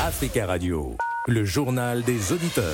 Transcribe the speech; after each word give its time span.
Africa 0.00 0.46
Radio, 0.46 0.96
le 1.28 1.44
journal 1.44 2.02
des 2.02 2.32
auditeurs. 2.32 2.64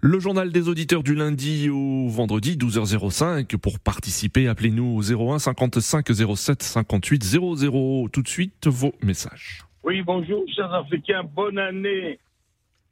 Le 0.00 0.20
journal 0.20 0.52
des 0.52 0.68
auditeurs 0.68 1.02
du 1.02 1.14
lundi 1.14 1.68
au 1.68 2.08
vendredi 2.08 2.56
12h05. 2.56 3.56
Pour 3.56 3.80
participer, 3.80 4.46
appelez-nous 4.46 4.96
au 4.96 5.02
01 5.02 5.40
55 5.40 6.06
07 6.36 6.62
58 6.62 7.24
00. 7.24 8.08
Tout 8.08 8.22
de 8.22 8.28
suite, 8.28 8.66
vos 8.66 8.92
messages. 9.02 9.62
Oui, 9.82 10.02
bonjour, 10.02 10.44
chers 10.54 10.72
Africains. 10.72 11.24
Bonne 11.24 11.58
année. 11.58 12.18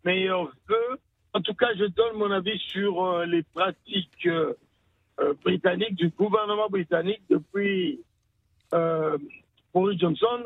Meilleurs 0.04 0.50
vœux. 0.68 0.98
En 1.32 1.40
tout 1.40 1.54
cas, 1.54 1.68
je 1.78 1.84
donne 1.84 2.16
mon 2.16 2.30
avis 2.30 2.58
sur 2.68 3.04
euh, 3.04 3.26
les 3.26 3.42
pratiques 3.54 4.26
euh, 4.26 4.54
euh, 5.20 5.34
britanniques, 5.44 5.94
du 5.94 6.08
gouvernement 6.08 6.68
britannique 6.68 7.22
depuis 7.30 8.00
Boris 9.72 9.98
Johnson 10.00 10.44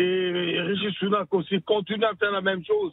et 0.00 0.60
Rishi 0.62 0.92
Sunak 0.94 1.32
aussi 1.34 1.60
continue 1.62 2.04
à 2.04 2.14
faire 2.14 2.30
la 2.30 2.40
même 2.40 2.64
chose. 2.64 2.92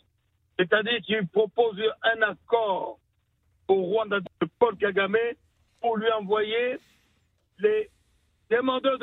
C'est-à-dire 0.60 1.00
qu'il 1.02 1.28
propose 1.28 1.82
un 2.04 2.22
accord 2.24 3.00
au 3.68 3.76
Rwanda 3.76 4.20
de 4.20 4.48
Paul 4.60 4.76
Kagame 4.76 5.18
pour 5.80 5.98
lui 5.98 6.12
envoyer 6.12 6.78
les 7.60 7.90
demandeurs 8.50 8.98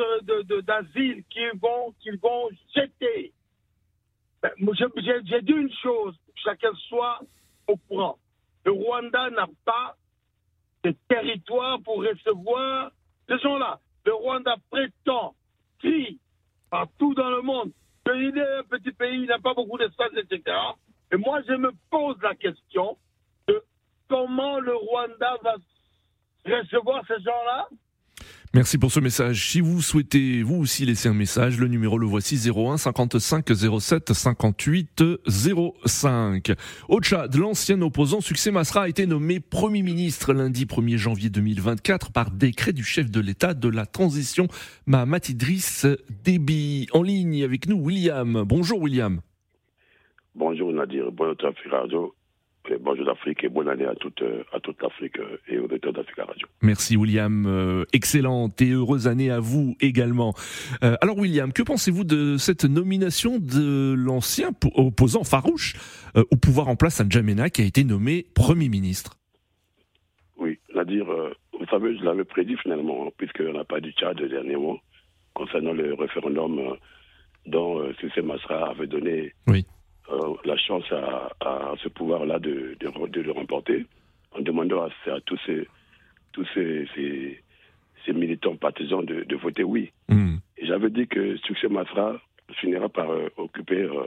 d'asile 0.63 1.25
qu'ils 1.31 1.59
vont, 1.61 1.95
qu'ils 2.01 2.19
vont 2.19 2.49
jeter. 2.75 3.33
Ben, 4.43 4.51
j'ai 4.59 5.43
dit 5.43 5.53
une 5.53 5.73
chose, 5.83 6.15
chacun 6.37 6.73
soit 6.89 7.21
au 7.67 7.77
courant. 7.89 8.19
Le 8.67 8.73
Rwanda 8.73 9.31
n'a 9.31 9.47
pas 9.65 9.97
de 10.83 10.95
territoire 11.09 11.81
pour 11.81 12.05
recevoir 12.05 12.91
ces 13.29 13.39
gens-là. 13.39 13.81
Le 14.05 14.13
Rwanda 14.13 14.57
prétend, 14.71 15.35
crie 15.79 16.19
partout 16.71 17.15
dans 17.15 17.31
le 17.31 17.41
monde, 17.41 17.73
qu'il 18.05 18.39
est 18.39 18.59
un 18.59 18.63
petit 18.65 18.93
pays, 18.93 19.23
il 19.23 19.27
n'a 19.27 19.39
pas 19.39 19.55
beaucoup 19.55 19.79
d'espace, 19.79 20.13
etc. 20.17 20.57
Et 21.13 21.17
moi, 21.17 21.41
je 21.47 21.55
me 21.55 21.73
pose 21.91 22.17
la 22.23 22.35
question 22.35 22.97
de 23.49 23.63
comment 24.09 24.59
le 24.61 24.75
Rwanda 24.75 25.37
va 25.43 25.57
recevoir 26.45 27.05
ces 27.07 27.21
gens-là? 27.21 27.69
Merci 28.55 28.79
pour 28.79 28.93
ce 28.93 29.01
message. 29.01 29.51
Si 29.51 29.61
vous 29.61 29.83
souhaitez 29.83 30.45
vous 30.45 30.55
aussi 30.55 30.87
laisser 30.87 31.09
un 31.09 31.13
message, 31.13 31.59
le 31.59 31.67
numéro 31.67 31.99
le 31.99 32.07
voici 32.07 32.37
01 32.37 32.77
55 32.77 33.45
07 33.53 34.13
58 34.13 35.03
05. 35.85 36.53
Au 36.89 37.01
Tchad, 37.01 37.35
l'ancien 37.35 37.83
opposant 37.83 38.21
Succès 38.21 38.53
Masra 38.53 38.83
a 38.83 38.89
été 38.89 39.09
nommé 39.09 39.41
Premier 39.41 39.83
ministre 39.83 40.33
lundi 40.33 40.67
1er 40.67 40.97
janvier 40.99 41.31
2024 41.31 42.13
par 42.13 42.31
décret 42.31 42.73
du 42.73 42.85
chef 42.85 43.11
de 43.11 43.19
l'État 43.19 43.55
de 43.55 43.69
la 43.69 43.87
transition 43.87 44.47
Mahamat 44.87 45.31
Idriss 45.31 45.89
Déby. 46.23 46.87
En 46.93 47.03
ligne 47.03 47.43
avec 47.43 47.69
nous, 47.69 47.81
William. 47.85 48.45
Bonjour 48.47 48.81
William. 48.81 49.21
Bonjour 50.37 50.73
Nadir, 50.73 51.11
bonjour 51.11 51.35
Radio 51.73 52.15
bonjour 52.81 53.05
d'Afrique 53.05 53.45
et 53.45 53.49
bonne 53.49 53.69
année 53.69 53.87
à 53.87 53.95
toute, 53.95 54.23
à 54.53 54.61
toute 54.61 54.81
l'Afrique 54.83 55.19
euh, 55.19 55.39
et 55.49 55.59
aux 55.59 55.65
auditeurs 55.65 55.93
d'Africa 55.93 56.25
Radio. 56.25 56.47
Merci 56.63 56.97
William, 56.97 57.47
euh, 57.47 57.85
excellente 57.93 58.61
et 58.63 58.71
heureuse 58.71 59.07
année 59.07 59.31
à 59.31 59.41
vous 59.41 59.77
également. 59.81 60.35
Euh, 60.83 60.97
alors 61.01 61.19
William, 61.19 61.53
que 61.53 61.63
pensez-vous 61.63 62.05
de 62.05 62.37
cette 62.37 62.65
nomination 62.65 63.39
de 63.39 63.95
l'ancien 63.95 64.51
opposant 64.75 65.25
farouche 65.25 65.75
au 66.17 66.37
pouvoir 66.37 66.69
en 66.69 66.77
place 66.77 67.01
à 67.01 67.05
N'Djamena 67.05 67.51
qui 67.51 67.63
a 67.63 67.65
été 67.65 67.85
nommé 67.85 68.27
Premier 68.35 68.69
ministre? 68.69 69.17
Oui, 70.37 70.59
Nadir, 70.75 71.07
vous 71.07 71.67
savez, 71.67 71.97
je 71.99 72.05
l'avais 72.05 72.25
prédit 72.25 72.57
finalement, 72.63 73.07
hein, 73.07 73.11
puisqu'on 73.17 73.53
n'a 73.53 73.65
pas 73.65 73.81
du 73.81 73.91
Tchad 73.93 74.23
dernièrement 74.23 74.79
concernant 75.35 75.73
le 75.73 75.95
référendum 75.95 76.77
dont 77.47 77.83
Cissé 78.01 78.23
Masra 78.23 78.71
avait 78.71 78.87
donné 78.87 79.33
oui. 79.49 79.67
Euh, 80.11 80.35
la 80.45 80.57
chance 80.59 80.85
à, 80.93 81.75
ce 81.83 81.89
pouvoir-là 81.89 82.39
de, 82.39 82.77
de, 82.79 83.21
le 83.23 83.33
remporter, 83.33 83.87
en 84.33 84.43
demandant 84.43 84.83
à, 84.83 85.21
tous 85.25 85.39
ces, 85.47 85.67
tous 86.33 86.47
ces, 86.53 86.87
ces, 86.95 88.13
militants 88.13 88.55
partisans 88.57 89.03
de, 89.03 89.37
voter 89.37 89.65
oui. 89.65 89.93
Hmm. 90.11 90.37
J'avais 90.63 90.91
dit 90.91 91.07
que 91.07 91.39
Succès 91.39 91.69
Masra 91.69 92.21
finira 92.61 92.91
par 92.91 93.11
euh, 93.11 93.31
occuper 93.39 93.81
euh, 93.81 94.05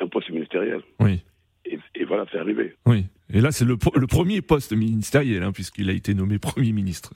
un 0.00 0.06
poste 0.06 0.30
ministériel. 0.30 0.80
Oui. 1.00 1.22
Et, 1.66 2.04
voilà, 2.04 2.24
c'est 2.32 2.38
arrivé. 2.38 2.74
Oui. 2.86 3.04
Et 3.30 3.42
là, 3.42 3.52
c'est 3.52 3.66
le, 3.66 3.76
le, 3.94 4.06
premier 4.06 4.40
poste 4.40 4.72
ministériel, 4.72 5.42
hein, 5.42 5.52
puisqu'il 5.52 5.90
a 5.90 5.92
été 5.92 6.14
nommé 6.14 6.38
Premier 6.38 6.72
ministre. 6.72 7.12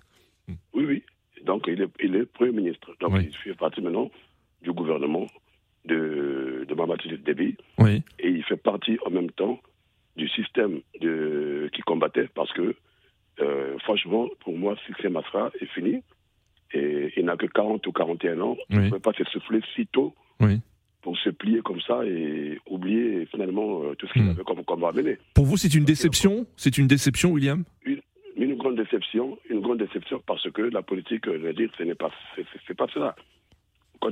Oui, 0.74 0.84
oui. 0.84 1.02
Donc, 1.44 1.64
il 1.68 1.80
est, 1.80 1.90
il 2.02 2.16
est 2.16 2.26
Premier 2.26 2.52
ministre. 2.52 2.94
Donc, 3.00 3.12
il 3.18 3.34
fait 3.36 3.54
partie 3.54 3.80
maintenant 3.80 4.10
du 4.62 4.72
gouvernement 4.72 5.26
de, 5.86 6.17
de 6.78 6.86
Mamadou 6.86 7.16
Déby. 7.24 7.56
Oui. 7.78 8.02
Et 8.18 8.28
il 8.28 8.44
fait 8.44 8.56
partie 8.56 8.98
en 9.04 9.10
même 9.10 9.30
temps 9.30 9.60
du 10.16 10.28
système 10.28 10.80
de, 11.00 11.70
qui 11.72 11.80
combattait 11.82 12.28
parce 12.34 12.52
que, 12.52 12.74
euh, 13.40 13.78
franchement, 13.80 14.28
pour 14.40 14.56
moi, 14.56 14.76
Succès 14.86 15.08
Masra 15.08 15.50
est 15.60 15.66
fini. 15.66 16.02
Et 16.74 17.12
il 17.16 17.24
n'a 17.24 17.36
que 17.36 17.46
40 17.46 17.86
ou 17.86 17.92
41 17.92 18.40
ans. 18.40 18.56
Il 18.68 18.80
ne 18.80 18.90
peut 18.90 18.98
pas 18.98 19.14
se 19.14 19.24
souffler 19.24 19.60
si 19.74 19.86
tôt 19.86 20.14
oui. 20.40 20.60
pour 21.00 21.16
se 21.16 21.30
plier 21.30 21.60
comme 21.62 21.80
ça 21.80 22.04
et 22.04 22.58
oublier 22.68 23.24
finalement 23.26 23.84
euh, 23.84 23.94
tout 23.94 24.06
ce 24.06 24.12
qu'il 24.12 24.24
hmm. 24.24 24.30
avait 24.30 24.44
comme 24.44 24.62
combat 24.64 24.92
mené. 24.92 25.16
Pour 25.34 25.46
vous, 25.46 25.56
c'est 25.56 25.74
une 25.74 25.84
déception? 25.84 26.46
C'est 26.56 26.76
une 26.76 26.86
déception, 26.86 27.30
William? 27.30 27.64
Une, 27.86 28.02
une, 28.36 28.54
grande 28.56 28.76
déception, 28.76 29.38
une 29.48 29.60
grande 29.60 29.78
déception 29.78 30.20
parce 30.26 30.50
que 30.50 30.60
la 30.60 30.82
politique, 30.82 31.24
je 31.24 31.38
veux 31.38 31.54
dire, 31.54 31.70
ce 31.78 31.84
n'est 31.84 31.94
pas, 31.94 32.10
c'est 32.66 32.76
pas 32.76 32.86
cela 32.92 33.16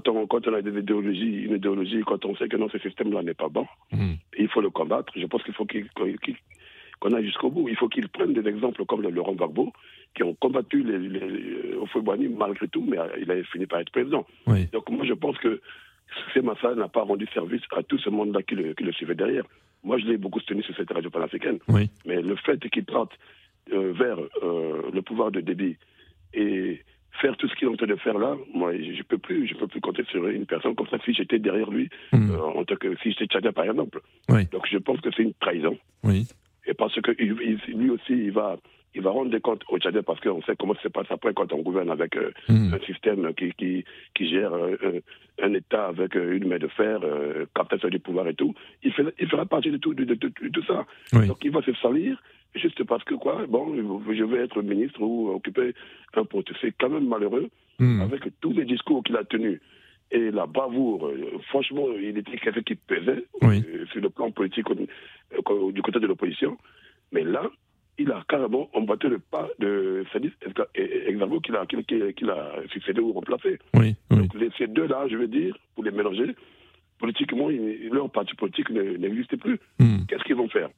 quand 0.04 0.08
on, 0.08 0.26
quand 0.26 0.46
on 0.48 0.54
a 0.54 0.62
des 0.62 0.78
idéologies, 0.78 1.44
une 1.44 1.56
idéologie, 1.56 2.02
quand 2.06 2.24
on 2.24 2.36
sait 2.36 2.48
que 2.48 2.56
non, 2.56 2.68
ce 2.68 2.78
système-là 2.78 3.22
n'est 3.22 3.34
pas 3.34 3.48
bon, 3.48 3.66
hmm. 3.92 4.14
il 4.38 4.48
faut 4.48 4.60
le 4.60 4.70
combattre. 4.70 5.12
Je 5.16 5.26
pense 5.26 5.42
qu'il 5.42 5.54
faut 5.54 5.66
qu'on 5.66 7.12
aille 7.12 7.26
jusqu'au 7.26 7.50
bout. 7.50 7.68
Il 7.68 7.76
faut 7.76 7.88
qu'ils 7.88 8.08
prennent 8.08 8.32
des 8.32 8.48
exemples 8.48 8.84
comme 8.84 9.02
le 9.02 9.10
Laurent 9.10 9.34
Gbagbo, 9.34 9.72
qui 10.14 10.22
ont 10.22 10.34
combattu 10.34 10.82
les, 10.82 10.98
les, 10.98 11.74
Ofouébouani 11.80 12.28
malgré 12.28 12.68
tout, 12.68 12.84
mais 12.86 12.98
il 13.20 13.30
a 13.30 13.42
fini 13.44 13.66
par 13.66 13.80
être 13.80 13.90
président. 13.90 14.26
Donc 14.72 14.88
moi, 14.90 15.04
je 15.04 15.14
pense 15.14 15.38
que 15.38 15.60
ces 16.32 16.40
Massa 16.40 16.74
n'a 16.74 16.88
pas 16.88 17.02
rendu 17.02 17.26
service 17.34 17.62
à 17.76 17.82
tout 17.82 17.98
ce 17.98 18.10
monde-là 18.10 18.42
qui 18.42 18.54
le, 18.54 18.74
qui 18.74 18.84
le 18.84 18.92
suivait 18.92 19.14
derrière. 19.14 19.44
Moi, 19.82 19.98
je 19.98 20.06
l'ai 20.06 20.16
beaucoup 20.16 20.40
soutenu 20.40 20.62
sur 20.62 20.76
cette 20.76 20.90
radio 20.90 21.10
panafricaine. 21.10 21.58
Mais 21.68 22.22
le 22.22 22.36
fait 22.36 22.58
qu'il 22.70 22.84
parte 22.84 23.12
euh, 23.72 23.92
vers 23.92 24.18
euh, 24.42 24.90
le 24.92 25.02
pouvoir 25.02 25.30
de 25.30 25.40
débit 25.40 25.76
et 26.32 26.80
faire 27.20 27.36
tout 27.36 27.48
ce 27.48 27.54
qu'il 27.54 27.68
est 27.68 27.70
en 27.70 27.76
train 27.76 27.86
de 27.86 27.96
faire 27.96 28.18
là, 28.18 28.36
moi, 28.54 28.72
je 28.74 29.02
peux 29.02 29.18
plus, 29.18 29.46
je 29.46 29.54
peux 29.54 29.66
plus 29.66 29.80
compter 29.80 30.04
sur 30.04 30.26
une 30.28 30.46
personne 30.46 30.74
comme 30.74 30.88
ça 30.88 30.98
si 31.04 31.12
j'étais 31.12 31.38
derrière 31.38 31.70
lui, 31.70 31.88
hmm. 32.12 32.30
euh, 32.30 32.40
en 32.40 32.64
tant 32.64 32.76
que 32.76 32.96
si 33.02 33.12
j'étais 33.12 33.26
tchadien 33.26 33.52
par 33.52 33.64
exemple. 33.64 34.00
Donc 34.28 34.66
je 34.70 34.78
pense 34.78 35.00
que 35.00 35.10
c'est 35.16 35.22
une 35.22 35.34
trahison. 35.34 35.76
Oui. 36.02 36.26
Et 36.66 36.74
parce 36.74 37.00
que 37.00 37.10
lui 37.12 37.90
aussi, 37.90 38.12
il 38.12 38.32
va, 38.32 38.56
il 38.94 39.02
va 39.02 39.10
rendre 39.10 39.30
des 39.30 39.40
comptes 39.40 39.62
aux 39.68 39.78
Tchadiens 39.78 40.02
parce 40.02 40.18
qu'on 40.20 40.42
sait 40.42 40.56
comment 40.58 40.74
ça 40.74 40.82
se 40.82 40.88
passe 40.88 41.06
après 41.10 41.32
quand 41.32 41.52
on 41.52 41.62
gouverne 41.62 41.90
avec 41.90 42.16
euh, 42.16 42.32
hmm. 42.48 42.74
un 42.74 42.78
système 42.84 43.32
qui, 43.34 43.52
qui, 43.52 43.84
qui 44.14 44.28
gère 44.28 44.52
euh, 44.52 45.00
un 45.40 45.54
État 45.54 45.86
avec 45.86 46.14
une 46.16 46.48
main 46.48 46.58
de 46.58 46.66
fer, 46.68 47.00
captation 47.54 47.88
du 47.88 48.00
pouvoir 48.00 48.26
et 48.26 48.34
tout. 48.34 48.54
Il, 48.82 48.92
fait, 48.92 49.04
il 49.20 49.28
fera 49.28 49.46
partie 49.46 49.70
de 49.70 49.76
tout, 49.76 49.94
de, 49.94 50.04
de, 50.04 50.14
tout 50.14 50.64
ça. 50.66 50.86
Donc 51.12 51.44
il 51.44 51.52
va 51.52 51.62
se 51.62 51.72
salir 51.74 52.20
juste 52.56 52.82
parce 52.84 53.04
que 53.04 53.14
quoi, 53.14 53.46
bon, 53.46 53.74
je 53.74 54.24
vais 54.24 54.44
être 54.44 54.62
ministre 54.62 55.00
ou 55.00 55.30
occuper 55.30 55.74
un 56.14 56.24
poste. 56.24 56.50
C'est 56.60 56.72
quand 56.78 56.88
même 56.88 57.06
malheureux 57.06 57.48
hmm. 57.78 58.00
avec 58.00 58.22
tous 58.40 58.52
les 58.52 58.64
discours 58.64 59.02
qu'il 59.02 59.16
a 59.16 59.24
tenus 59.24 59.60
et 60.10 60.30
la 60.30 60.46
bravoure. 60.46 61.10
franchement, 61.48 61.86
il 62.00 62.16
était 62.18 62.36
quelqu'un 62.36 62.62
qui 62.62 62.74
pesait 62.76 63.24
sur 63.92 64.00
le 64.00 64.08
plan 64.08 64.30
politique 64.30 64.66
du 64.68 65.82
côté 65.82 66.00
de 66.00 66.06
l'opposition. 66.06 66.56
Mais 67.12 67.24
là, 67.24 67.50
il 67.98 68.12
a 68.12 68.22
carrément 68.28 68.68
embattu 68.74 69.08
le 69.08 69.18
pas 69.18 69.48
de 69.58 70.04
Sadis 70.12 70.32
Exavo 70.74 71.40
qu'il 71.40 71.56
a, 71.56 71.66
qu'il, 71.66 72.30
a 72.30 72.52
succédé 72.70 73.00
ou 73.00 73.12
remplacé. 73.12 73.58
Donc 74.10 74.32
ces 74.58 74.66
deux-là, 74.66 75.06
je 75.08 75.16
veux 75.16 75.28
dire, 75.28 75.56
pour 75.74 75.84
les 75.84 75.90
mélanger, 75.90 76.34
politiquement, 76.98 77.48
leur 77.48 78.10
parti 78.10 78.34
politique 78.34 78.70
n'existe 78.70 79.36
plus. 79.36 79.58
Hmm. 79.78 80.04
Qu'est-ce 80.08 80.24
qu'ils 80.24 80.36
vont 80.36 80.48
faire? 80.48 80.68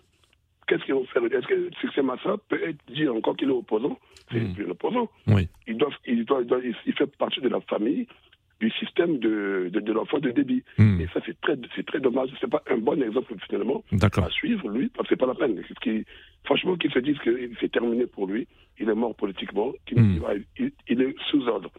Qu'est-ce 0.68 0.84
qu'ils 0.84 0.94
vont 0.94 1.04
faire 1.06 1.24
Est-ce 1.24 1.46
que 1.46 1.70
Succès 1.80 2.02
Massa 2.02 2.36
peut 2.48 2.60
être 2.62 2.78
dit 2.92 3.08
encore 3.08 3.36
qu'il 3.36 3.48
est 3.48 3.52
opposant? 3.52 3.98
C'est 4.30 4.38
hmm. 4.38 4.52
plus 4.52 4.66
un 4.66 4.70
opposant. 4.70 5.08
Oui. 5.26 5.48
Il, 5.66 5.78
doit, 5.78 5.90
il, 6.06 6.24
doit, 6.26 6.42
il, 6.62 6.92
fait 6.92 7.06
partie 7.16 7.40
de 7.40 7.48
la 7.48 7.60
famille 7.62 8.06
du 8.60 8.70
système 8.72 9.18
de, 9.18 9.70
de, 9.72 9.92
l'enfant 9.92 10.18
de 10.18 10.30
débit. 10.30 10.62
Hmm. 10.76 11.00
Et 11.00 11.06
ça, 11.14 11.20
c'est 11.24 11.40
très, 11.40 11.56
c'est 11.74 11.86
très 11.86 12.00
dommage. 12.00 12.28
C'est 12.40 12.50
pas 12.50 12.62
un 12.70 12.76
bon 12.76 13.02
exemple, 13.02 13.34
finalement, 13.48 13.82
à 14.02 14.30
suivre, 14.30 14.68
lui, 14.68 14.90
parce 14.90 15.08
que 15.08 15.14
c'est 15.14 15.18
pas 15.18 15.26
la 15.26 15.34
peine. 15.34 15.62
Qui, 15.80 16.04
franchement, 16.44 16.76
qu'il 16.76 16.92
se 16.92 16.98
dise 16.98 17.18
que 17.18 17.50
c'est 17.60 17.72
terminé 17.72 18.06
pour 18.06 18.26
lui, 18.26 18.46
il 18.78 18.90
est 18.90 18.94
mort 18.94 19.14
politiquement, 19.14 19.72
qu'il 19.86 20.00
hmm. 20.00 20.20
il, 20.88 21.00
est 21.00 21.14
sous 21.30 21.48
ordre 21.48 21.70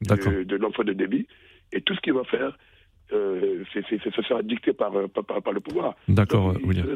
de, 0.00 0.44
de 0.44 0.56
l'enfant 0.56 0.84
de 0.84 0.94
débit. 0.94 1.26
Et 1.72 1.82
tout 1.82 1.94
ce 1.94 2.00
qu'il 2.00 2.14
va 2.14 2.24
faire, 2.24 2.56
euh, 3.12 3.64
c'est 3.72 3.82
ça 3.88 4.22
sera 4.22 4.42
dicté 4.42 4.72
par, 4.72 4.92
par, 5.08 5.42
par, 5.42 5.52
le 5.52 5.60
pouvoir. 5.60 5.94
D'accord, 6.08 6.54
William. 6.64 6.86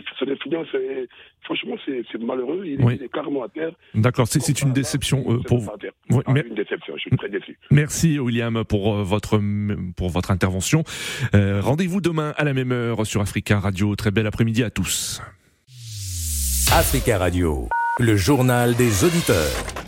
franchement, 1.43 1.77
c'est 1.87 2.21
malheureux. 2.21 2.65
Il, 2.67 2.81
est 3.03 3.13
carrément 3.13 3.43
à 3.43 3.49
terre. 3.49 3.73
D'accord, 3.95 4.27
c'est 4.27 4.63
une 4.63 4.73
déception 4.73 5.23
pour 5.47 5.59
vous. 5.59 5.71
Ah, 5.71 6.33
une 6.47 6.55
déception, 6.55 6.95
je 6.97 7.01
suis 7.01 7.17
très 7.17 7.29
déçu. 7.29 7.59
Merci, 7.71 8.19
William, 8.19 8.65
pour 8.65 8.95
votre, 8.97 9.41
pour 9.97 10.11
votre 10.11 10.31
intervention. 10.31 10.85
Rendez-vous 11.33 12.01
demain 12.01 12.33
à 12.37 12.45
la 12.45 12.55
même 12.55 12.73
heure 12.73 13.07
sur 13.07 13.21
Africa 13.21 13.59
Radio. 13.59 13.97
Très 13.97 14.11
bel 14.11 14.27
après-midi 14.27 14.63
à 14.63 14.71
tous. 14.71 15.23
Africa 16.73 17.19
Radio, 17.19 17.69
le 17.99 18.17
journal 18.17 18.75
des 18.75 19.05
auditeurs. 19.05 19.82